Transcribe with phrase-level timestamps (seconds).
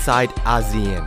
[0.00, 1.04] inside ASEAN.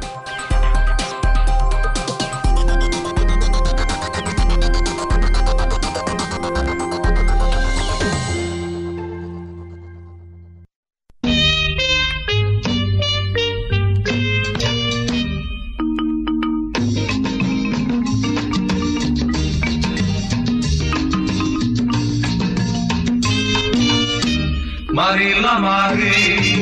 [24.93, 26.53] Marilah mari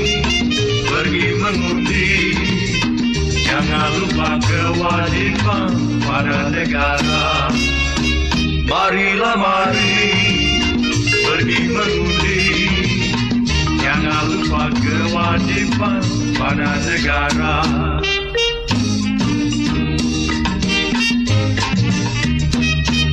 [4.22, 5.74] Lupa kewajiban
[6.06, 7.50] pada negara.
[8.70, 9.98] Marilah mari
[11.26, 12.46] pergi mengundi.
[13.82, 16.06] Jangan lupa kewajiban
[16.38, 17.66] pada negara.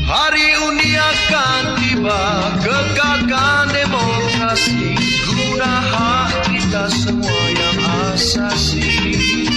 [0.05, 2.21] Hari undi akan tiba
[2.61, 4.93] kegagalan demokrasi.
[5.25, 7.79] Guna hak kita semua yang
[8.13, 9.48] asasi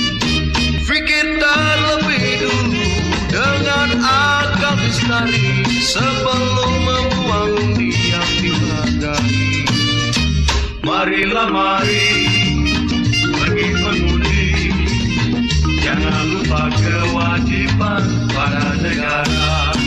[1.22, 2.86] Fikir terlebih dulu
[3.30, 9.69] dengan akal lestari Sebelum membuang yang dihargai.
[10.81, 12.09] Marilah mari
[13.38, 14.50] pergi mengundi
[15.86, 19.78] Jangan lupa kewajiban pada negara.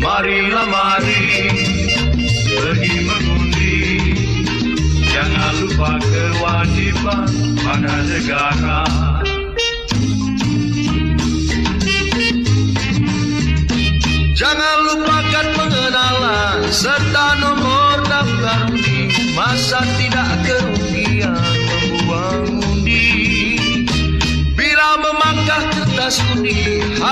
[0.00, 1.71] Marilah mari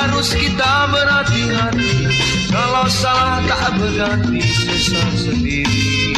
[0.01, 1.93] harus kita berhati-hati.
[2.49, 6.17] Kalau salah tak berganti sesat sendiri.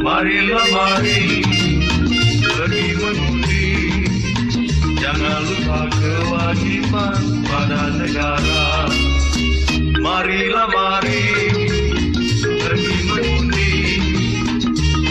[0.00, 1.44] Marilah mari
[2.40, 3.68] pergi mengundi
[4.96, 8.88] Jangan lupa kewajiban pada negara.
[10.00, 11.24] Marilah mari
[12.40, 13.74] pergi mengundi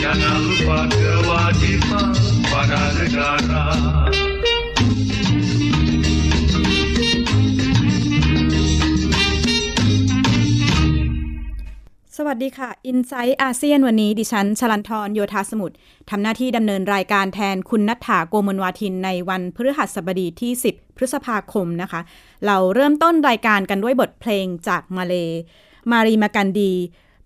[0.02, 2.10] Jangan lupa kewajiban
[2.50, 3.66] pada negara
[12.30, 15.76] วัสดีค่ะ i n s i ซต์อาเซียนวันนี้ดิฉัน ชลันทรโยธาสมุทร
[16.10, 22.02] ทำหน้าที่ดำเนินรายการแทนคุณนัฐถาโกมลวาทินในวันพฤหัสบดีที่ 10 พฤษภาคมนะคะ
[22.46, 25.14] เราเริ่มต้นรายการกันด้วยบทเพลงจากมาเล
[25.92, 26.72] มารีมากันดี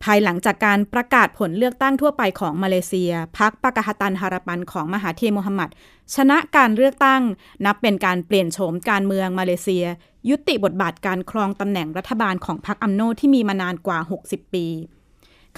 [0.04, 5.70] ภายหลังจากการประกาศผลเลือกตั้งทั่วไปของมาเลเซียพักปากาฮตันฮารปันของมหาเทโมฮัมหมัด
[6.16, 7.22] ชนะการเลือกตั้ง
[7.66, 9.86] นับเป็นการเปลี่ยนโฉมการเมืองมาเลเซีย
[10.30, 14.68] ยุติบทบาทการครองตำแหน่งรัฐบาลของพรรคอัมโนที่มีมานานกว่า 60 ปี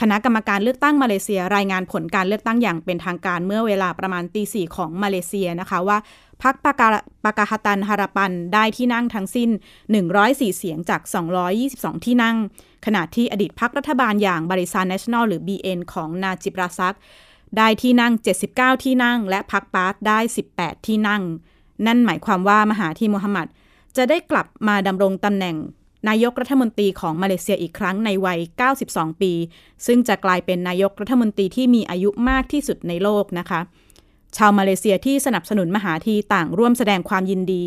[0.02, 5.98] คณะกรรมการเลือกตั้งมาเลเซียรายงานผลการเลือกตั้งอย่างเป็นทางการเมื่อเวลาประมาณตีสี่ของมาเลเซียนะคะว่า
[6.44, 6.88] พรรคปากา
[7.26, 9.50] ปากาฮตันฮาราปันได้ที่นั่งทั้งสิ้น
[10.04, 11.02] 104 เสียงจาก
[11.54, 12.36] 222 ที่นั่ง
[12.86, 16.96] ขณะที่อดีตพรรครัฐบาลอย่างบริษัท National หรือ BN ของนาจิบราซัก
[17.58, 18.14] ได้ที่นั่ง
[18.50, 20.20] 79 ที่นั่ง และพรรคปาร์ตได้
[20.54, 21.22] 18 ที่นั่ง
[21.86, 23.48] นั่นหมายความว่ามหาธีโมฮัมหมัด
[23.98, 25.56] จะได้กลับมาดำรงตำแหน่ง
[26.10, 28.40] นายกรัฐมนตรีของมาเลเซียอีกครั้งในวัย
[28.82, 29.34] 92 ปี
[29.86, 33.62] ซึ่งจะกลายเป็นนายกรัฐมนตรีที่มีอายุมากที่สุดในโลกนะคะ
[34.38, 37.64] ชาวมาเลเซียที่สนับสนุนมหาธีต่างร่วมแสดงความยินดี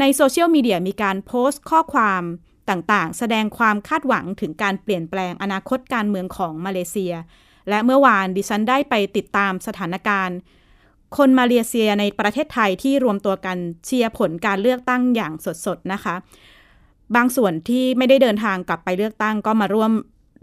[0.00, 2.22] ในโซเชียลมีเดียมีการโพสต์ข้อความ
[2.70, 7.14] ต่างๆ แสดงความคาดหวังถึงการเปลี่ยนแปลงอนาคตการเมืองของมาเลเซีย
[7.68, 10.36] และเมื่อวานดิฉันได้ไปติดตามสถานการณ์
[11.16, 15.32] คนมาเลเซียในประเทศไทยที่รวมตัวกันเชียร์ผลการเลือกตั้งอย่าง
[15.66, 16.14] สดๆนะคะ
[17.16, 19.92] บางส่วนที่ไม่ได้เดินทางกลับไปเลือกตั้งก็มาร่วม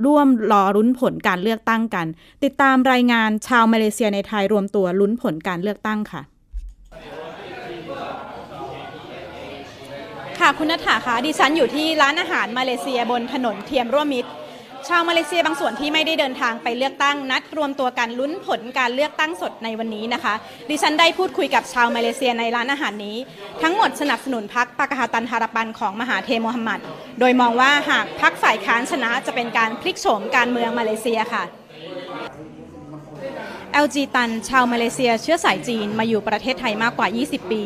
[0.05, 2.07] ร่วมรอลุ้นผลการเลือกตั้งกัน
[2.43, 6.21] ติดตามรายงานชาวมาเลเซียในไทยรวมตัวลุ้นผลการเลือกตั้งค่ะ
[10.39, 14.29] ค่ะคุณนัฐาคะดิฉันอยู่ที่ร้านอาหารมาเลเซียบนถนนเทียมร่วมมิตร
[14.89, 20.33] ชาวมาเลเซียบางส่วนที่ไม่ได้เดินทางไปเลือกตั้งนัดรวมตัวกันลุ้นผลการเลือกตั้งสดในวันนี้นะคะ
[20.69, 23.17] ดิฉันได้พูดคุยกับชาวมาเลเซียในร้านอาหารนี้
[23.61, 26.79] ทั้งหมดสนับสนุนพักปากาฮาตันฮาราปันของมหาเทมฮัมหมัด
[27.19, 31.43] โดยมองว่าหากพักฝ่ายค้านชนะจะเป็นการพลิกโฉมการเมืองมาเลเซียค่ะ
[33.85, 37.61] LG ตัน ชาวมาเลเซียเชื้อสายจีนมาอยู่ประเทศไทยมากกว่า 20 ปี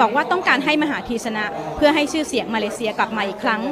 [0.00, 1.44] บอกว่าต้องการให้มหาธีชนะ
[1.76, 3.62] เพื่อให้ชื่อเสียงมาเลเซียกลับมาอีกครั้ง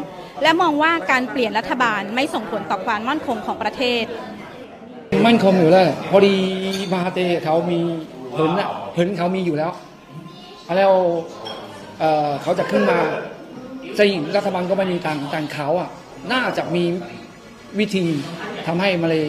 [0.42, 4.04] และมองว่าการเปลี่ยนรัฐบาลไม่ส่งผลต่อความมั่นคงของประเทศ
[5.26, 6.34] มั่นคงอยู่แล้วพอดี
[6.92, 7.80] มาฮเตเขามี
[8.32, 9.72] เหินน่ะเหินเขามีอยู่แล้ว
[10.76, 10.92] แล้ว
[11.98, 12.98] เเขาจะขึ้นมา
[13.98, 15.90] ซึ่งรัฐบาลก็ไม่มีต่างต่างเขาอะ
[16.32, 16.84] น่าจะมี
[17.78, 18.04] วิธี
[18.66, 19.24] ทำให้มาเลย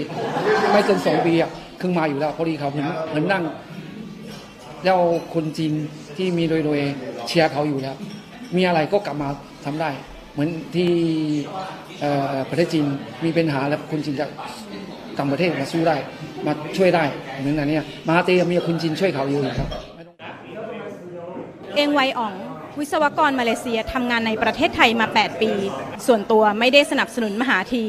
[0.71, 3.43] ไม่เกินสองปีอะขึ้นมาอยู่แล้วพอดีเขาเห็นเห็นนั่ง
[4.85, 4.99] แล้ว
[5.33, 5.73] คนจีน
[6.17, 6.79] ที่มีโดยโดย
[7.27, 7.95] เชียร์เขาอยู่แล้ว
[8.55, 9.29] มีอะไรก็กลับมา
[9.65, 9.89] ทำได้
[10.35, 10.89] เหมือนที่
[12.01, 12.85] เอ่อประเทศจีน
[13.25, 14.27] มีปัญหาแล้วคนจีนจะ
[15.17, 15.95] ต่างประเทศมาสู้ได้
[16.45, 17.03] มาช่วยได้
[17.39, 19.69] เหมือนกันเนี่ยมาเตมีคนจีนช่วยเขาอยู่ครับ
[21.75, 22.33] เองไวอ่อง
[22.79, 25.51] วิศวกรมาเลเซียทำงานในประเทศไทยมา 8 ปี
[26.07, 27.83] ส่วนตัวไม่ได้สนับสนุนมหาที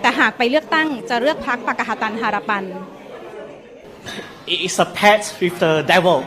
[0.00, 2.64] แต่หากไปเลือกตั้งจะเลือกพรรคปากาฮตันฮาราปัน
[4.46, 6.24] it is a pact with the devil.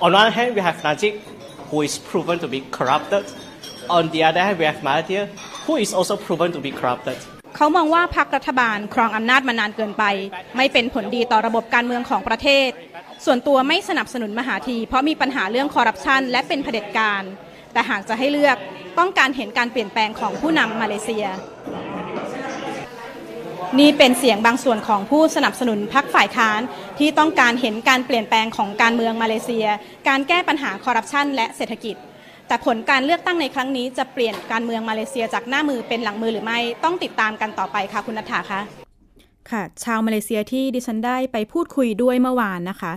[0.00, 1.14] On one hand, we have Najib,
[1.70, 3.24] who is proven to be corrupted.
[3.98, 5.28] On the other hand, we have Mahathir,
[5.66, 7.18] who is also proven to be corrupted.
[7.56, 10.04] เขามองว่าพรรครัฐบาลครองอำนาจมานานเกินไป
[10.56, 12.70] ไม่เป็นผลดีต่อระบบการเมืองของประเทศ
[13.24, 17.22] ส่วนตัวไม่สนับสนุนมหาทีเพราะมีปัญหาเรื่องคอร์รัปชันและเป็นเผด็จการ
[17.72, 18.56] แต่หากจะให้เลือก
[18.98, 21.26] ต้องการเห็นการเปลี่ยนแปลงของผู้นำมาเลเซีย
[23.80, 26.60] นี่เป็นเสียงบางส่วนของผู้สนับสนุนพรรคฝ่ายค้าน
[26.98, 29.66] ที่ต้องการเห็นการเปลี่ยนแปลงของการเมืองมาเลเซีย
[30.08, 31.96] การแก้ปัญหาคอร์รัปชันและเศรษฐกิจ
[32.52, 38.60] แต่ผลการเลือกตั้งในครั้งนี้จะเปลี่ยนการเมืองมาเลเซียจากหน้ามือเป็นหลังมือหรือไม่ต้องติดตามกันต่อไปค่ะคุณนัทธาคะ
[39.50, 42.92] ค่ะ ชาวมาเลเซียที่ดิฉันได้ไปพูดคุยด้วยเมื่อวานนะคะ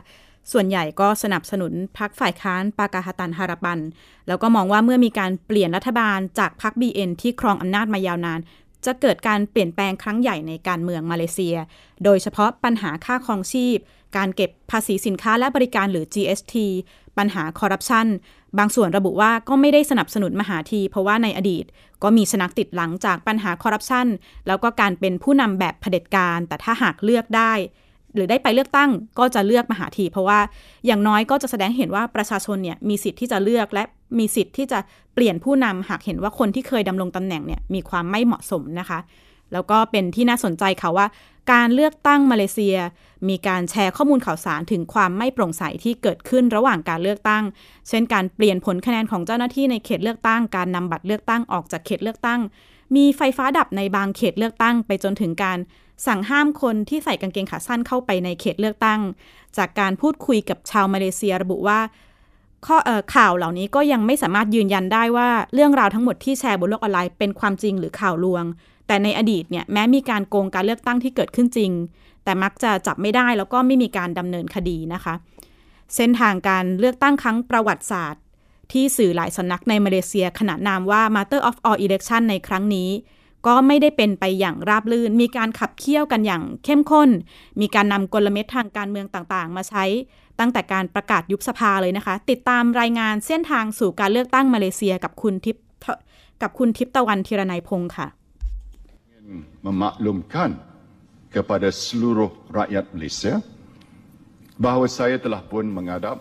[0.52, 3.80] ส่วนใหญ่ก็สนับสนุนพรรคฝ่ายค้านปากาฮตันฮาราปัน
[4.28, 8.40] แล้วก็มองว่าเมื่อมีการเปลี่ยนรัฐบาลจากพรรค BN ที่ครองอำนาจมายาวนาน
[8.86, 11.56] จะเกิดการเปลี่ยนแปลงครั้งใหญ่ในการเมืองมาเลเซีย
[12.04, 13.78] โดยเฉพาะปัญหาค่าครองชีพ
[14.18, 16.56] การเก็บภาษีสินค้าและบริการหรือ GST
[17.18, 18.08] ปัญหาคอร์รัปชัน
[18.60, 21.66] บางส่วนระบุว่าก็ไม่ได้สนับสนุนมหาทีเพราะว่าในอดีต
[22.04, 24.08] ก็มีชนักติดหลังจากปัญหาคอร์รัปชัน
[24.48, 27.54] แล้วก็การเป็นผู้นำแบบเผด็จการ แต่ถ้าหากเลือกได้
[28.14, 30.40] หรือได้ไปเลือกตั้งก็จะเลือกมหาทีเพราะว่า
[30.86, 33.84] อย่างน้อยก็จะแสดงเห็นว่าประชาชนเนี่ยมีสิทธิ์ที่จะเลือกและ
[34.20, 34.80] มีสิทธิ์ที่จะ
[35.14, 39.00] เปลี่ยนผู้นำหากเห็นว่าคนที่เคยดำรงตำแหน่งเนี่ยมีความไม่เหมาะสมนะคะ
[39.54, 41.08] แล้วก็เป็นที่น่าสนใจค่ะว่า
[41.52, 42.78] การเลือกตั้งมาเลเซีย
[43.30, 47.44] มีการแชร์ข้อมูลข่าวสารถึงความไม่โปร่งใสที่เกิดขึ้นระหว่างการเลือกตั้ง
[47.90, 52.40] เช่น การเปลี่ยนผลคะแนนของเจ้าหน้าที่ในเขตเลือกตั้ง การนำบัตรเลือกตั้งออกจากเขตเลือกตั้ง
[52.96, 55.58] มีไฟฟ้าดับในบางเขตเลือกตั้ง ไปจนถึงการ
[56.08, 59.00] สั่งห้ามคนที่ใส่กางเกงขาสั้นเข้าไปในเขตเลือกตั้ง
[59.58, 61.80] จากการพูดคุยกับชาวมาเลเซียระบุว่า
[62.66, 62.78] ข้อ
[63.16, 68.44] ข่าวเหล่านี้ก็ยังไม่สามารถยืนยันได้ว่าเรื่องราวทั้งหมดที่แชร์บนโลกออนไลน์เป็นความจริงหรือข่าวลวง
[68.88, 71.72] แต่ในอดีตเนี่ยแม้มีการโกงการเลือกตั้งที่เกิดขึ้นจริง
[72.24, 75.14] แต่มักจะจับไม่ได้แล้วก็ไม่มีการดำเนินคดีนะคะ
[75.96, 78.22] เส้นทางการเลือกตั้งครั้งประวัติศาสตร์
[78.72, 82.90] ที่สื่อหลายสำนักในมาเลเซียขนานนามว่า Master of All Election ในครั้งนี้
[83.48, 87.10] ก็ไม่ได้เป็นไปอย่างราบรื่น มีการขับเคี่ยวกันอย่างเข้มข้น
[87.62, 89.84] มีการนำกลเม็ดทางการเมืองต่างๆ มาใช้
[90.40, 95.64] ตั้งแต่การประกาศยุบสภาเลยนะคะ ติดตามรายงานเส้นทางสู่การเลือกตั้งมาเลเซียกับคุณทิพย์
[96.42, 98.08] กับคุณทิพย์ตะวันธีรนัยพงค์ค่ะ
[99.66, 100.58] memaklumkan
[101.34, 103.42] kepada seluruh rakyat Malaysia
[104.56, 106.18] bahawa saya telah pun menghadap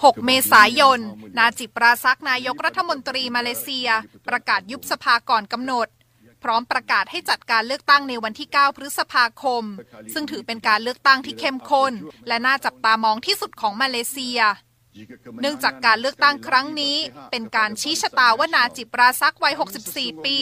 [0.00, 1.00] 6 เมษายน
[1.38, 3.88] นาจิปราซักนายกรัฐมนตรีมาเลเซีย
[4.28, 5.88] ประกาศยุบสภาก่อนกำหนด
[6.42, 9.64] พร้อมประกาศให้จัดการเลือกตั้งในวันที่ 9 พฤษภาคม
[10.14, 11.92] ซึ่งถือเป็นการเลือกตั้งที่เข้มข้น
[12.28, 14.40] และน่าจับตามองที่สุดของมาเลเซีย
[15.42, 16.96] เนื่องจากการเลือกตั้งครั้งนี้
[17.30, 19.54] เป็นการชี้ชะตาว่านาจิบ ราซัควัย
[19.88, 20.36] 64 ปี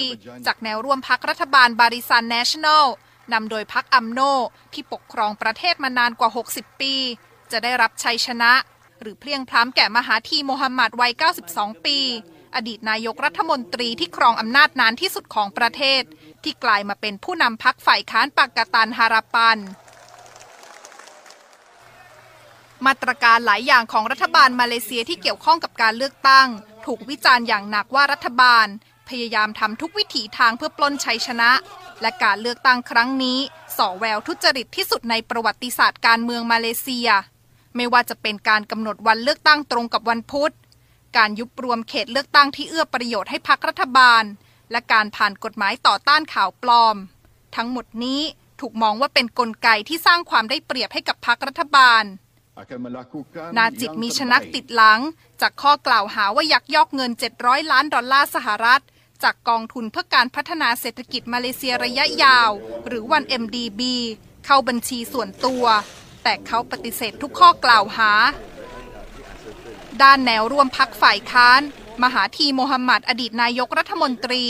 [0.47, 2.87] จากแนวร่วมพรรครัฐบาลบาริซันเนชั่นแนล
[3.33, 4.21] นำโดยพรรคอัมโน
[4.73, 6.95] ที่ปกครองประเทศมานานกว่า 60 ปี
[7.53, 8.53] จะได้รับชัยชนะ
[9.01, 11.13] หรือเพลี่ยงพล้ำแก่มหาเธร์ โมฮัมหมัดวัย
[11.49, 11.99] 92 ปี
[12.55, 16.03] อดีตนายกรัฐมนตรีที่ครองอำนาจนานที่สุดของประเทศ
[16.45, 19.59] ที่กลายมาเป็นผู้นำพักฝ่ายค้านปากกาตันฮาราปัน
[22.87, 26.49] มาตรการหลายอย่างของรัฐบาลมาเลเซียที่เกี่ยวข้องกับการเลือกตั้ง
[26.87, 28.67] ถูกวิจารณ์อย่างหนักว่ารัฐบาล
[29.09, 31.51] พยายามทำทุกวิถีทางเพื่อปล้นชัยชนะ
[32.01, 33.39] และการเลือกตั้งครั้งนี้
[33.77, 37.09] ส่อแววทุจริตที่สุดในประวัติศาสตร์การเมืองมาเลเซีย
[37.77, 40.53] ไม่ว่าจะเป็นการกำหนดวันเลือกตั้งตรงกับวันพุธ
[41.17, 44.25] การยุบรวมเขตเลือกตั้งที่เอื้อประโยชน์ให้พรรครัฐบาล
[44.71, 46.97] และการผ่านกฎหมายต่อต้านข่าวปลอม
[47.57, 48.21] ทั้งหมดนี้
[48.61, 52.05] ถูกมองว่าเป็นนกลไกที่สร้างความได้เปรียบให้กับพรรครัฐบาล
[53.59, 55.01] นาจิบ yang มีชนักติดหลัง
[55.41, 57.11] จากข้อกล่าวหาว่ายักยอกเงิน
[57.41, 58.83] 700 ล้านดอลลาร์สหรัฐ
[59.23, 62.51] จากกองทุนเพื่อการพัฒนาเศรษฐกิจมาเลเซียระยะยาว
[62.87, 63.81] หรือวัน MDB
[64.45, 65.65] เข้าบัญชีส่วนตัว
[66.23, 68.13] แต่เขาปฏิเสธทุกข้อกล่าวหา
[70.03, 71.61] ด้านแนวร่วมพักฝ่ายค้าน
[72.03, 74.45] มหาธีโมฮัมหมัดอดีตนายกรัฐมนตรี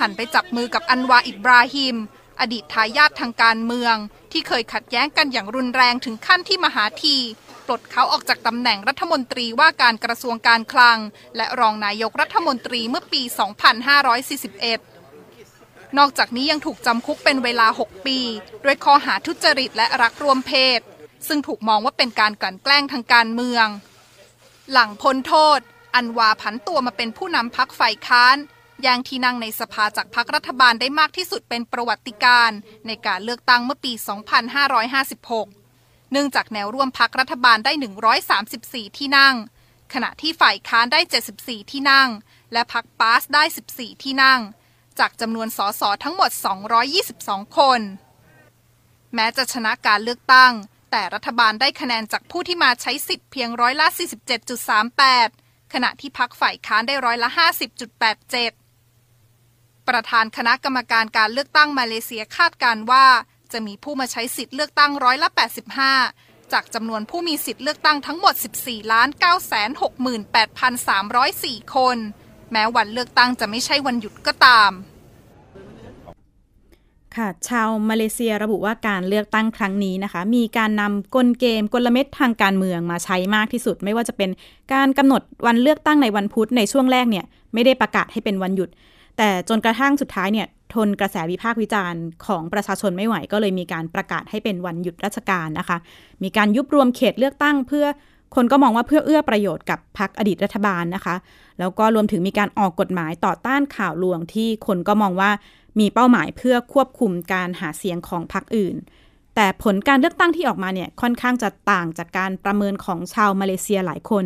[0.00, 1.96] หันไปจับมือกับอันวาอิบราฮิม
[2.40, 3.94] อดีตทายาททางการเมือง
[4.32, 7.16] ที่เคยขัดแย้งกันอย่างรุนแรงถึงขั้นที่มหาธี
[7.66, 10.98] ปลดเขาออกจากตำแหน่งรัฐมนตรีว่าการกระทรวงการคลัง
[11.36, 13.22] และรองนายกรัฐมนตรีเมื่อปี
[14.58, 18.18] 2541 นอกจากนี้ยังถูกจำคุกเป็นเวลา 6 ปี
[18.64, 20.80] ด้วยข้อหาทุจริตและรักรวมเพศ
[21.28, 23.66] ซึ่งถูกมองว่าเป็นการกลั่นแกล้งทางการเมือง
[24.72, 25.60] หลังพ้นโทษ
[25.94, 28.36] อันวาผันตัวมาเป็นผู้นำพักฝ่ายค้าน
[28.82, 32.50] แย่งที่นั่งในสภาจากพักรัฐบาลได้มากที่สุดเป็นประวัติการ
[32.86, 33.92] ในการเลือกตั้งเมื่อปี
[35.26, 37.72] 2556 เนื่องจากแนวร่วมพักรัฐบาลได้
[38.34, 39.34] 134 ที่นั่ง
[39.94, 41.00] ขณะที่ฝ่ายค้านได้
[41.36, 42.08] 74 ที่นั่ง
[42.52, 44.40] และพักปาสได้ 14 ที่นั่ง
[44.98, 46.30] จากจำนวนสสทั้งหมด
[46.92, 47.80] 222 คน
[49.14, 50.52] แม้จะชนะการเลือกตั้ง
[50.90, 53.86] แต่รัฐบาลได้คะแนนจากผู้ที่มาใช้สิทธิ์เพียงร้อยละ
[55.00, 58.67] 47.38ขณะที่พักฝ่ายค้านได้ร้อยละ 50.87
[59.88, 63.06] ประธานคณะกรรมการการเลือกตั้งมาเลเซียคาดการว่า
[63.52, 65.28] จะมีผู้มาใช้สิทธิ์เลือกตั้งร้อยละ
[65.90, 69.08] 85 จากจำนวนผู้มีสิทธิ์เลือกตั้งทั้งหมด 14 ล้าน
[70.80, 71.96] 968,304 คน
[72.52, 74.72] แม้วันเลือกตั้งจะไม่ใช่วันหยุดก็ตาม
[77.16, 84.30] ค่ะชาวมาเลเซียระบุว่าการเลือกตั้งครั้งนี้นะคะ มีการนำกลเกมกลเม็ดทางการเมืองมาใช้มากที่สุด ไม่ว่าจะเป็น
[84.74, 88.70] การกำหนดวันเลือกตั้งในวันพุธในช่วงแรกเนี่ยไม่ได้ประกาศให้เป็นวันหยุด
[89.18, 95.78] แต่จนกระทั่งสุดท้ายเนี่ยทนกระแสวิพากษ์วิจารณ์ของประชาชนไม่ไหว ก็เลยมีการประกาศให้เป็นวันหยุดราชการนะคะ
[96.22, 97.86] มีการยุบรวมเขตเลือกตั้ง เพื่อ
[98.34, 101.14] คนก็มองว่าเพื่อเอื้อประโยชน์กับพรรคอดีตรัฐบาลนะคะ
[101.58, 105.30] แล้วก็รวมถึงมีการออกกฎหมายต่อต้านข่าวลวงที่คนก็มองว่า
[105.80, 108.76] มีเป้าหมายเพื่อควบคุมการหาเสียงของพรรคอื่น
[109.34, 114.24] แต่ผลการเลือกตั้งที่ออกมาเนี่ยค่อนข้างจะต่างจากการประเมินของชาวมาเลเซียหลายคน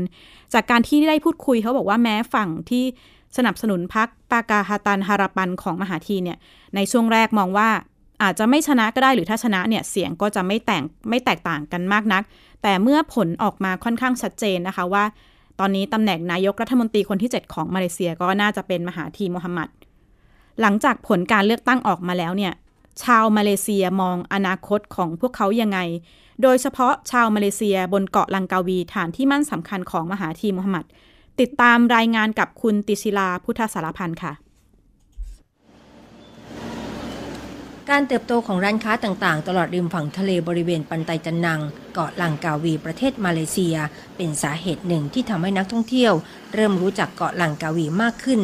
[0.55, 2.85] จากการที่ได้พูดคุยเขาบอกว่าแม้ฝั่งที่
[3.37, 6.39] สนับสนุนพรรคปากาฮาตันฮาราปันของมหาธีเนี่ย
[6.75, 7.71] ในช่วงแรกมองว่า
[8.23, 12.23] อาจจะไม่ชนะก็ได้หรือถ้าชนะเนี่ยเสียงก็จะไม่แต่งไม่แตกต่างกันมากนัก
[12.63, 15.05] แต่เมื่อผลออกมาค่อนข้างชัดเจนนะคะว่า
[15.61, 19.69] ตอนนี้ตำแหน่งนายกรัฐมนตรีคนที่ 7 ของมาเลเซียก็น่าจะเป็นมหาธีโมฮัมหมัด
[20.61, 22.53] หลังจากผลการเลือกตั้งออกมาแล้วเนี่ย
[23.03, 25.79] ชาวมาเลเซียมองอนาคตของพวกเขายังไง
[26.43, 30.87] โดยเฉพาะชาวมาเลเซียบนเกาะลังกาวีฐานที่มั่นสำคัญของมหาธีโมฮัมหมัด
[31.41, 34.33] ติดตามรายงานกับคุณติศิลาพุทธสารพันธ์ค่ะ
[37.91, 41.61] การเติบโตของร้านค้าต่างๆ ตลอดริมฝั่งทะเลบริเวณปันไตจันนัง
[41.95, 43.77] เกาะลังกาวีประเทศมาเลเซีย
[44.17, 46.13] เป็นสาเหตุหนึ่งที่ทำให้นักท่องเที่ยว
[46.55, 48.41] เริ่มรู้จักเกาะลังกาวีมากขึ้น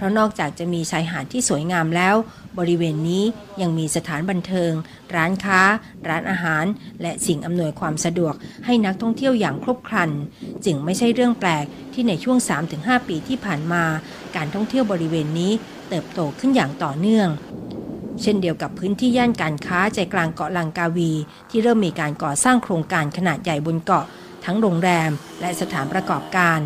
[0.00, 2.16] เพราะนอกจากจะมีชายหาดที่สวยงามแล้ว
[2.58, 3.24] บริเวณนี้
[3.60, 4.72] ยังมีสถานบันเทิง
[5.14, 5.60] ร้านค้า
[6.08, 6.64] ร้านอาหาร
[7.02, 10.10] และสิ่งอำนวยความสะดวกให้นักท่องเที่ยวอย่างครบครัน
[10.64, 12.38] จึงไม่ใช่เรื่องแปลกที่ในช่วง
[12.74, 13.84] 3-5 ปีที่ผ่านมา
[14.36, 15.52] การท่องเที่ยวบริเวณนี้
[15.88, 17.28] เติบโตขึ้นอย่างต่อเนื่อง
[18.22, 21.12] เช่นเดียวกับพื้นที่ย่านการค้าใจกลางเกาะลังกาวี
[21.50, 24.04] ที่เริ่มมีการก่อสร้างโครงการขนาดใหญ่บนเกาะ
[24.44, 26.60] ทั้งโรงแรมและสถานประกอบการ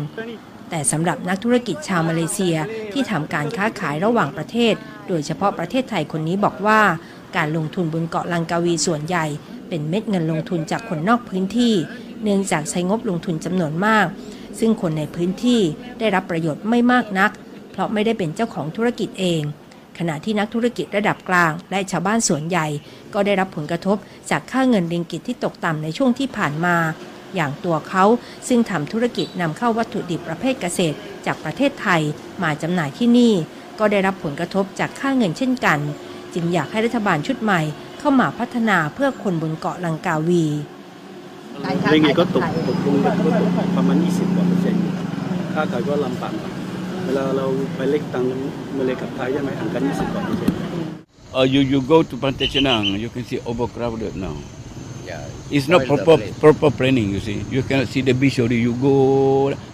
[0.69, 2.57] แต่สำหรับนักธุรกิจชาวมาเลเซีย
[2.91, 4.73] ที่ทำการค้าขายระหว่างประเทศ
[5.07, 6.81] โดยเฉพาะประเทศไทยคนนี้บอกว่า
[7.37, 9.25] การลงทุนบนเกาะลังกาวีส่วนใหญ่
[9.69, 11.73] เป็นเม็ดเงินลงทุนจากคนนอกพื้นที่
[12.23, 14.05] เนื่องจากใช้งบลงทุนจำนวนมาก
[14.59, 15.61] ซึ่งคนในพื้นที่
[15.99, 17.31] ได้รับประโยชน์ไม่มากนัก
[17.71, 19.41] เพราะไม่ได้เป็นเจ้าของธุรกิจเอง
[19.97, 22.67] ขณะที่นักธุรกิจระดับกลาง และชาวบ้านส่วนใหญ่
[23.13, 23.97] ก็ได้รับผลกระทบ
[24.31, 26.75] จากค่าเงินริงกิตที่ตกต่ำในช่วงที่ผ่านมา
[27.35, 28.05] อย่างตัวเขา
[28.47, 32.01] ซึ่งทำธุรกิจนำเข้าวัตถุดิบประเภทเกษตร จากประเทศไทย
[32.43, 33.33] มาจำหน่ายที่นี่
[33.79, 35.79] ก็ได้รับผลกระทบจากค่าเงินเช่นกัน
[36.33, 37.61] จึงอยากให้รัฐบาลชุดใหม่
[37.99, 40.45] เข้ามาพัฒนาเพื่อคนบนเกาะลังกาวี
[41.91, 43.21] เรงเงินก็ตกตกลงก็ต
[43.65, 44.81] กประมาณ 20กว่าเปอร์เซ็นต์
[45.53, 46.33] ค่าขายก็ลำบาก
[47.05, 48.27] เวลาเราไปเล็กตังค์
[48.77, 50.57] มาเลกับไทยใช่ไหมห่างกัน 20กว่าเปอร์เซ็นต์
[51.37, 54.35] Uh, you you go to Pantai Chenang, you can see overcrowded now.
[55.05, 55.21] Yeah.
[55.55, 56.39] It's not Spoil the proper place.
[56.39, 57.07] proper planning.
[57.15, 58.59] You see, you cannot see the beach already.
[58.67, 58.95] You go,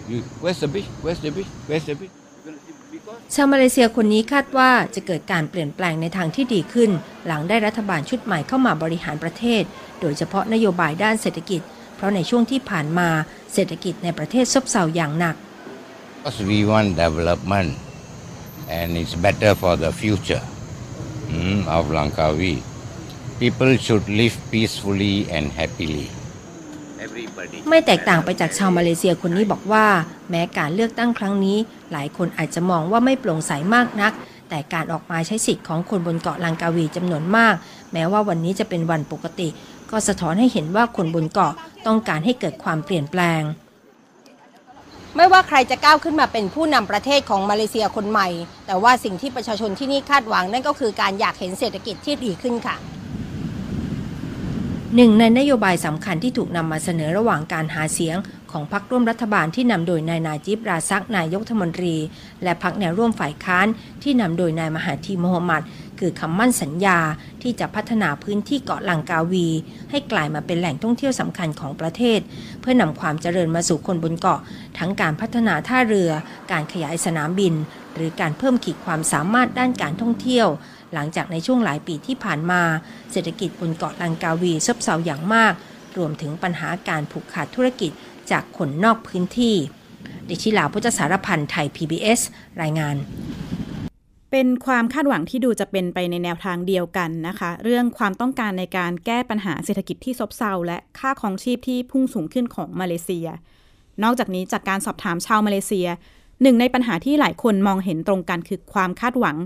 [0.08, 0.88] you, where's the beach?
[1.04, 1.50] Where's the beach?
[1.68, 2.10] Where's the beach?
[2.12, 6.90] You cannot see because ชาวมาเลเซียคนนี้คาดว่าจะเกิดการเปลี่ยนแปลงในทางที่ดีขึ้น
[7.26, 9.62] หลังได้รัฐบาลชุดใหม่เข้ามาบริหารประเทศ
[10.00, 11.60] โดยเฉพาะนโยบายด้านเศรษฐกิจ
[11.96, 13.08] เพราะในช่วงที่ผ่านมา
[13.52, 15.36] เศรษฐกิจในประเทศซบเซาอย่างหนัก
[16.24, 17.70] Because we want development
[18.76, 20.44] and it's better for the future
[21.34, 22.54] mm, of Langkawi.
[23.42, 26.06] People should live peacefully and happily.
[27.06, 27.58] Everybody.
[27.70, 29.86] ไม่แตกต่างไปจากชาวมาเลเซียคนนี้บอกว่า
[30.30, 31.58] แม้การเลือกตั้งครั้งนี้
[31.92, 34.12] หลายคนอาจจะมองว่าไม่โปร่งใสมากนัก
[34.48, 37.54] แต่การออกมาใช้สิทธิ์ของคนบนเกาะลังกาวีจำนวนมาก
[37.92, 39.48] แม้ว่าวันนี้จะเป็นวันปกติ
[39.90, 41.52] ก็สะท้อนให้เห็นว่าคนบนเกาะ
[41.86, 43.42] ต้องการให้เกิดความเปลี่ยนแปลง
[45.16, 48.28] ไม่ว่าใครจะก้าวขึ้นมาเป็นผู้นำประเทศของมาเลเซียคนใหม่
[48.66, 52.78] แต่ว่าสิ่งที่ประชาชนที่นี่คาดหวังนั่นก็คือการอยากเห็นเศรษฐกิจที่ดีขึ้นค่ะ
[54.96, 58.16] หนึ่งในนโยบายสำคัญที่ถูกนำมาเสนอระหว่างการหาเสียง
[58.50, 61.96] ของพรรคร่วมรัฐบาลที่นำโดยนายนาจิบราซักนายกรัฐมนตรี
[62.42, 63.66] และพรรคแนวร่วมฝ่ายค้าน
[64.02, 65.62] ที่นำโดยนายมหาธีมฮัมหมัด
[65.98, 66.98] คือคำมั่นสัญญา
[67.42, 69.48] ที่จะพัฒนาพื้นที่เกาะลังกาวี
[69.90, 72.20] ให้กลายมาเป็นแหล่งท่องเที่ยวสำคัญของประเทศ
[72.60, 74.40] เพื่อนำความเจริญมาสู่คนบนเกาะ
[74.78, 76.10] ทั้งการพัฒนาท่าเรือ
[76.52, 77.54] การขยายสนามบิน
[77.94, 80.48] หรือการเพิ่มขีดความสามารถด้านการท่องเที่ยว
[80.94, 82.62] หลังจากในช่วงหลายปีที่ผ่านมา
[83.12, 85.52] เศรษฐกิจบนเกาะลังกาวีซบเซาอย่างมาก
[85.98, 87.90] รวมถึงปัญหาการผูกขาดธุรกิจ
[88.30, 89.56] จากคนนอกพื้นที่
[90.28, 92.20] ดิชิลาพุทธสารพันธ์ไทย PBS
[92.62, 92.96] รายงาน
[94.30, 103.28] เป็นความคาดหวังที่ดูจะเป็นไปในแนวทางเดียวกันนะคะ เรื่องความต้องการในการแก้ปัญหาเศรษฐกิจที่ซบเซาและค่าครองชีพที่พุ่งสูงขึ้นของมาเลเซีย
[104.02, 105.88] นอกจากนี้จากการสอบถามชาวมาเลเซีย
[106.42, 109.36] หนึ่งในปัญหาที่หลายคนมองเห็นตรงกันคือความคาดหวัง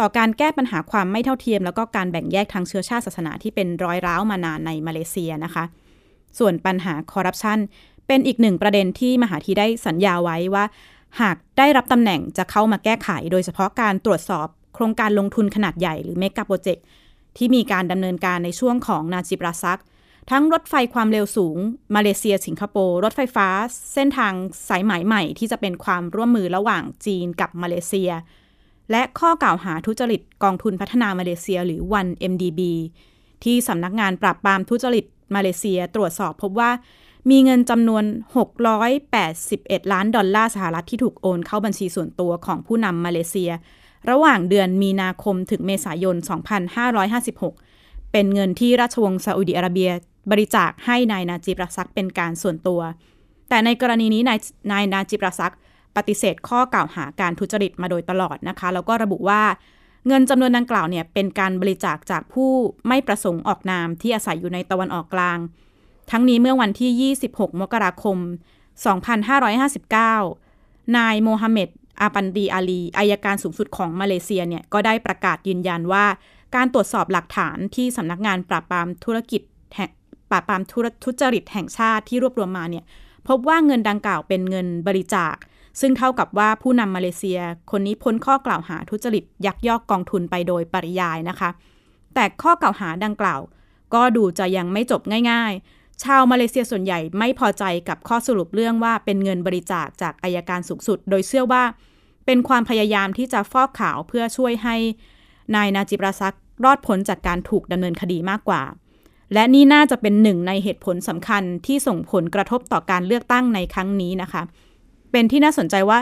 [0.00, 5.64] ต่อการแก้ปัญหาความไม่เท่าเทียม แล้วก็การแบ่งแยกทางเชื้อชาติศาสนาที่เป็นร้อยร้าวมานานในมาเลเซียนะคะ
[6.38, 7.58] ส่วนปัญหาคอร์รัปชัน
[8.06, 10.64] เป็นอีกหนึ่งประเด็นที่มหาธีได้สัญญาไว้ว่า
[11.20, 16.84] หากได้รับตำแหน่งจะเข้ามาแก้ไข โดยเฉพาะการตรวจสอบโครงการลงทุนขนาดใหญ่หรือเมกะโปรเจกต์
[17.36, 19.80] ที่มีการดำเนินการในช่วงของนาจิบราซัก
[20.30, 21.56] ทั้งรถไฟความเร็วสูง
[21.94, 23.48] มาเลเซีย สิงคโปร์ รถไฟฟ้า
[23.94, 24.32] เส้นทาง
[24.68, 28.10] สายไหมใหม่ที่จะเป็นความร่วมมือระหว่างจีนกับมาเลเซีย
[28.90, 32.60] และข้อกล่าวหาทุจริตกองทุนพัฒนามาเลเซียหรือ 1MDB
[33.44, 36.70] ที่สำนักงานปราบปรามทุจริตมาเลเซียตรวจสอบพบว่า
[37.30, 38.04] มีเงินจำนวน
[38.98, 43.50] 681 ล้านดอลลาร์สหรัฐที่ถูกโอนเข้าบัญชีส่วนตัวของผู้นำมาเลเซีย
[44.10, 46.16] ระหว่างเดือนมีนาคมถึงเมษายน
[47.34, 49.90] 2556 เป็นเงินที่ราชวงศ์ซาอุดิอาระเบีย
[50.30, 52.80] บริจาคให้นายนาจิบรัซักเป็นการส่วนตัว
[53.48, 54.38] แต่ในกรณีนี้นาย
[54.72, 55.54] นายนาจิบรัซัก
[55.96, 59.42] ปฏิเสธข้อกล่าวหาการทุจริตมาโดยตลอดนะคะ แล้วก็ระบุว่า
[60.06, 62.50] เงินจำนวนดังกล่าวเนี่ยเป็นการบริจาคจากผู้
[62.88, 65.38] ไม่ประสงค์ออกนามที่อาศัยอยู่ในตะวันออกกลาง
[66.10, 68.18] ทั้งนี้เมื่อวันที่ 26 มกราคม
[70.16, 71.68] 2559 นายโมฮัมเหม็ด
[72.00, 76.04] อาปันดีอาลีอายการสูงสุดของมาเลเซียเนี่ยก็ได้ประกาศยืนยันว่า
[76.54, 79.42] การตรวจสอบหลักฐานที่สำนักงานปราบปรามธุรกิจ
[80.30, 80.62] ปราบปราม
[81.04, 82.84] ทุจริตแห่งชาติที่รวบรวมมาเนี่ย
[83.28, 85.34] พบว่าเงินดังกล่าวเป็นเงินบริจาค
[85.80, 91.50] ซึ่งเท่ากับว่าผู้นำมาเลเซีย คนนี้พ้นข้อกล่าวหาทุจริตยักยอกกองทุนไปโดยปริยายนะคะ
[92.14, 93.40] แต่ข้อกล่าวหาดังกล่าว
[93.94, 101.64] ก็ดูจะยังไม่จบง่าย ๆ ชาวมาเลเซียส่วนใหญ่ไม่พอใจกับข้อสรุปเรื่องว่าเป็นเงินบริจาคจากอายการสูงสุด โดยเชื่อว่า
[102.26, 104.76] เป็นความพยายามที่จะฟอกขาวเพื่อช่วยให้
[105.54, 108.62] นายนาจิบราซักรอดพ้นจากการถูกดำเนินคดีมากกว่า
[109.34, 114.42] และนี่น่าจะเป็นหนึ่งในเหตุผลสำคัญที่ส่งผลกระทบต่อการเลือกตั้งในครั้งนี้นะคะ
[115.14, 115.98] เป็นที่น่าสนใจว่า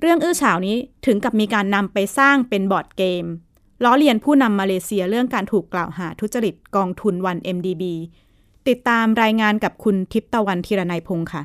[0.00, 3.24] เรื่องอื้อฉาวนี้ถึงกับมีการนำไปสร้างเป็นบอร์ดเกม
[3.84, 7.82] ล้อเลียนผู้นำมาเลเซียเรื่องการถูกกล่าวหาทุจริตกองทุนวัน MDB
[8.68, 11.42] ติดตามรายงานกับคุณทิพตะวันธีรนัยพงค์ค่ะ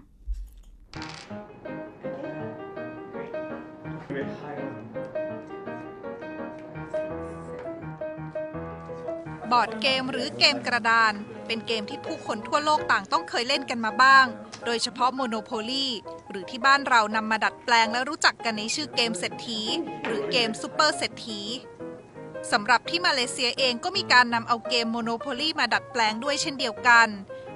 [9.56, 11.14] บอร์ดเกมหรือเกมกระดาน
[11.48, 14.26] เป็นเกมที่ผู้คนทั่วโลกต่างต้องเคยเล่นกันมาบ้าง
[14.66, 15.88] โดยเฉพาะ Monopoly
[16.30, 19.62] หรือที่บ้านเรานำมาดัดแปลงและรู้จักกันในชื่อเกมเศรษฐี
[20.06, 21.42] หรือเกมซูเปอร์เศรษฐี
[22.52, 27.08] สำหรับที่มาเลเซียเองก็มีการนำเอาเกม Monopoly มาดัดแปลงด้วยเช่นเดียวกัน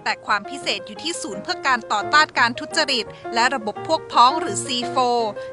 [0.03, 4.97] แต่ความพิเศษอยู่ที่ศูนย์เพื่อการต่อต้านการทุจริต และระบบพวกพ้องหรือ C4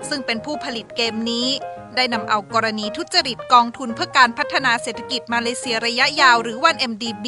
[0.08, 1.48] ซึ่งเป็นผู้ผลิตเกมนี้
[1.96, 7.26] ได้นำเอากรณีทุจริตกองทุนเพื่อการพัฒนาเศรษฐกิจมาเลเซียระยะยาวหรือวัน MDB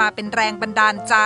[0.00, 1.16] มาเป็นแรงบันดาลใจ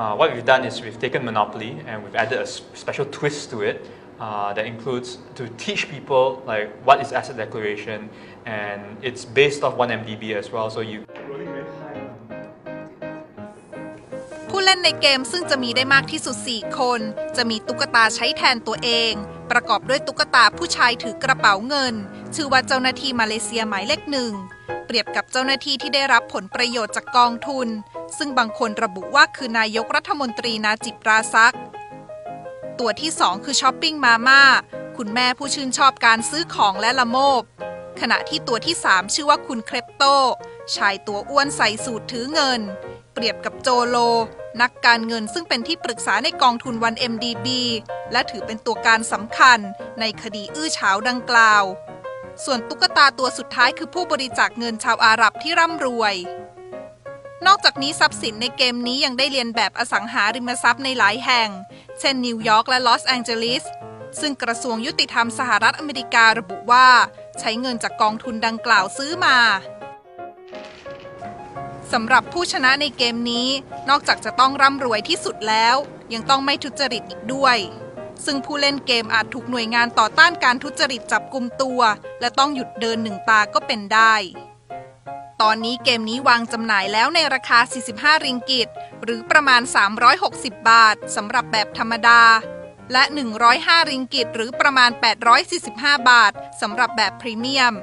[0.00, 2.48] Uh, what we've done is we've taken Monopoly and we've added a
[2.82, 3.76] special twist to it
[4.20, 8.08] uh, that includes to teach people like what is asset declaration
[8.46, 10.98] and it's based off 1MDB as well so you
[14.52, 17.00] ผู้เล่นในเกมซึ่งจะมีได้มากที่สุด 4 คน
[17.36, 19.12] จะมีตุ๊กตาใช้แทนตัวเอง
[19.50, 21.94] ประกอบด้วยตุ๊กตาผู้ชายถือกระเป๋าเงิน
[22.34, 24.32] ชื่อว่าเจ้าหน้าที่มาเลเซียหมายเลขหนึ่ง
[24.86, 27.68] เปรียบกับเจ้าหน้าที่ที่ได้รับผลประโยชน์จากกองทุน
[28.18, 31.56] ซึ่งบางคนระบุว่าคือนายกรัฐมนตรีนาจิปราซัก
[32.78, 34.42] ตัวที่ 2 คือช้อปปิ้งมาม่า
[34.96, 37.42] คุณแม่ผู้ชื่นชอบการซื้อของและละโมบ
[38.00, 40.04] ขณะที่ตัวที่ 3 ชื่อว่าคุณเครปโต
[40.76, 42.60] ชายตัวอ้วนใส่สูตรถือเงิน
[43.14, 43.96] เปรียบกับโจโล
[44.62, 47.46] นักการเงินซึ่งเป็นที่ปรึกษาในกองทุนวัน MDB
[48.12, 49.58] และถือเป็นตัวการสำคัญ
[50.00, 51.64] ในคดีอื้อฉาวดังกล่าว
[52.44, 56.14] ส่วนตุ๊กตาตัวสุดท้ายคือผู้บริจาคเงินชาวอาหรับที่ร่ำรวย
[57.46, 61.48] นอกจากนี้ทรัพย์สินในเกมนี้ยังได้เรียนแบบอสังหาริมทรัพย์ในหลายแห่ง
[62.00, 63.64] เช่นนิวยอร์กและลอสแองเจลิส
[64.20, 66.88] ซึ่งกระทรวงยุติธรรมสหรัฐอเมริการะบุว่า
[67.40, 69.38] ใช้เงินจากกองทุนดังกล่าวซื้อมา
[71.92, 73.48] สำหรับผู้ชนะในเกมนี้
[73.88, 75.76] นอกจากจะต้องร่ำรวยที่สุดแล้ว
[76.12, 77.58] ยังต้องไม่ทุจริตอีกด้วย
[78.24, 81.80] ซึ่งผู้เล่นเกมอาจถูกหน่วยงานต่อต้านการทุจริตจับกลุ่มตัว
[82.20, 84.14] และต้องหยุดเดินหนึ่งตาก็เป็นได้
[85.42, 87.58] ตอนนี้เกมนี้วางจำหน่ายแล้วในราคา
[87.92, 88.68] 45 ริงกิต
[89.04, 89.62] หรือประมาณ
[90.14, 92.22] 360 บาทสำหรับแบบธรรมดา
[92.92, 93.02] และ
[93.46, 94.90] 105 ริงกิต หรือประมาณ
[95.50, 97.74] 845 บาทสำหรับแบบพรีเมียม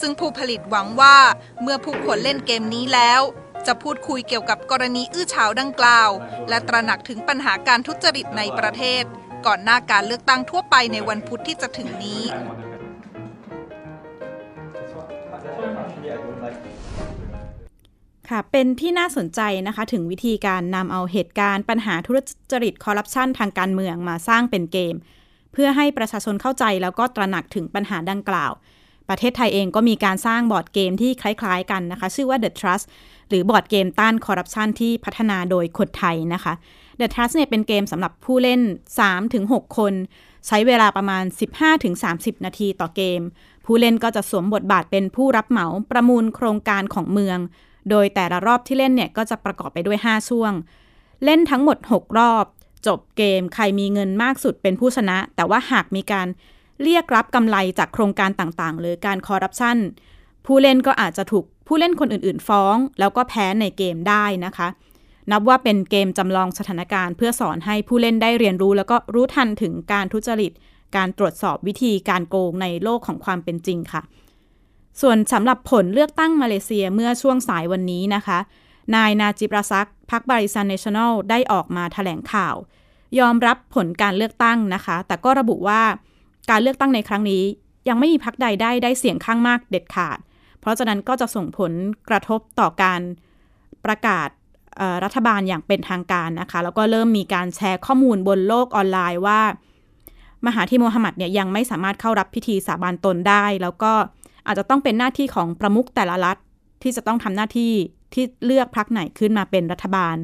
[0.00, 1.16] ซึ่งผู้ผลิตหวังว่า
[1.62, 3.20] เมื่อผู้คนเล่นเกมนี้แล้ว
[3.66, 6.10] จะพูดคุยเกี่ยวกับกรณีอื้อฉาวดังกล่าว
[6.48, 9.02] และตระหนักถึงปัญหาการทุจริตในประเทศ
[9.46, 12.22] ก่อนหน้าการเลือกตั้งทั่วไปในวันพุธที่จะถึงนี้
[18.30, 22.12] ค่ะ เป็นที่น่าสนใจนะคะ ถึงวิธีการนำเอาเหตุการณ์ปัญหาทุ
[22.52, 24.94] จริตคอร์รัปชันทางการเมืองมาสร้างเป็นเกม
[25.52, 28.52] เพื่อให้ประชาชนเข้าใจแล้วก็ตระหนักถึงปัญหาดังกล่าว
[29.08, 32.86] ประเทศไทยเองก็มีการสร้างบอร์ดเกมที่คล้ายๆกันนะคะ ชื่อว่า The Trust
[33.28, 36.52] หรือบอร์ดเกมต้านคอร์รัปชันที่พัฒนาโดยคนไทยนะคะ
[37.00, 38.60] The Trust เนี่ยเป็นเกมสำหรับผู้เล่น
[39.18, 39.94] 3-6 คน
[40.46, 41.24] ใช้เวลาประมาณ
[41.84, 43.20] 15-30 นาทีต่อเกม
[43.66, 47.38] ผู้เล่นก็จะสวมบทบาทเป็นผู้รับเหมาประมูลโครงการของเมือง
[47.90, 50.52] โดยแต่ละรอบที่เล่นเนี่ยก็จะประกอบไปด้วย 5 ช่วง
[51.24, 52.44] เล่นทั้งหมด 6 รอบ
[52.86, 56.28] จบเกมใครมีเงินมากสุดเป็นผู้ชนะ แต่ว่าหากมีการ
[56.82, 59.76] เรียกรับกำไรจากโครงการต่างๆ หรือการคอร์รัปชัน
[60.46, 64.68] ผู้เล่นก็อาจจะถูกผู้เล่นคนอื่น ๆ ฟ้อง แล้วก็แพ้ในเกมได้นะคะ
[65.30, 70.52] นับว่าเป็นเกมจำลองสถานการณ์ เพื่อสอนให้ผู้เล่นได้เรียนรู้ แล้วก็รู้ทันถึงการทุจริต
[70.96, 74.02] การตรวจสอบวิธีการโกงในโลกของความเป็นจริงค่ะ
[75.00, 78.38] ส่วนสำหรับผลเลือกตั้งมาเลเซียเมื่อช่วงสายวันนี้นะคะ
[78.94, 82.54] นายนาจิบราซักพรรคบริซันเนชั่นแนลได้ออกมาถแถลงข่าว
[83.18, 85.82] ยอมรับผลการเลือกตั้งนะคะ แต่ก็ระบุว่า
[86.50, 87.42] การเลือกตั้งในครั้งนี้
[87.88, 90.18] ยังไม่มีพรรคใดได้ได้เสียงข้างมากเด็ดขาด
[90.60, 91.72] เพราะฉะนั้นก็จะส่งผล
[92.08, 93.00] กระทบต่อการ
[93.84, 94.28] ประกาศ
[95.04, 99.40] รัฐบาลอย่างเป็นทางการนะคะ แล้วก็เริ่มมีการแชร์ข้อมูลบนโลกออนไลน์ว่า
[100.46, 103.92] มหาธีโมฮัมหมัดเนี่ยยังไม่สามารถเข้ารับพิธีสาบานตนได้ แล้วก็
[104.46, 106.36] อาจจะต้องเป็นหน้าที่ของประมุขแต่ละรัฐ
[106.82, 107.72] ที่จะต้องทำหน้าที่
[108.14, 110.16] ที่เลือกพรรคไหนขึ้นมาเป็นรัฐบาล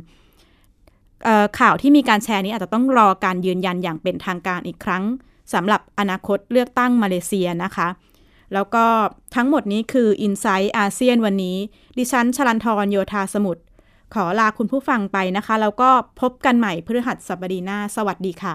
[1.58, 5.04] ข่าวที่มีการแชร์นี้อาจจะต้องรอการยืนยันอย่างเป็นทางการอีกครั้ง
[5.52, 7.88] สำหรับอนาคตเลือกตั้งมาเลเซียนะคะ
[8.54, 8.84] แล้วก็
[9.34, 11.56] ทั้งหมดนี้คือ i n s i ซต์อาเซียนวันนี้
[11.98, 13.62] ดิฉันชลันทรโยธาสมุทร
[14.14, 18.54] ขอลาคุณผู้ฟังไปนะคะ แล้วก็พบกันใหม่พฤหัสบดีหน้า สวัสดีค่ะ